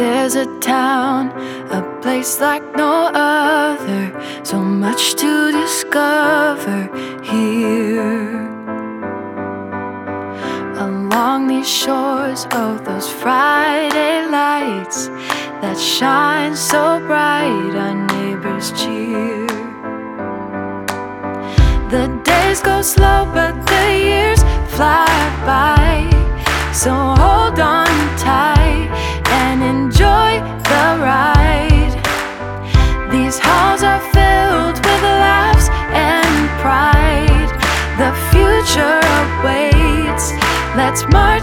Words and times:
was 0.00 0.34
a 0.34 0.46
town, 0.60 1.28
a 1.70 1.82
place 2.00 2.40
like 2.40 2.64
no 2.76 3.10
other. 3.12 4.02
So 4.44 4.58
much 4.60 5.14
to 5.14 5.52
discover 5.52 6.88
here. 7.22 8.48
Along 10.86 11.48
these 11.48 11.68
shores 11.68 12.46
of 12.52 12.84
those 12.84 13.08
Friday 13.10 14.26
lights 14.26 15.08
that 15.60 15.78
shine 15.78 16.54
so 16.54 17.00
bright, 17.06 17.74
our 17.84 17.96
neighbors 18.14 18.72
cheer. 18.72 19.46
The 21.90 22.06
days 22.24 22.60
go 22.62 22.82
slow, 22.82 23.28
but 23.34 23.54
the 23.66 23.86
years 24.08 24.40
fly 24.74 25.10
by. 25.44 26.08
So 26.72 26.92
hold 26.92 27.58
on 27.58 27.89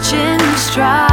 Future 0.00 0.16
awaits. 0.78 1.07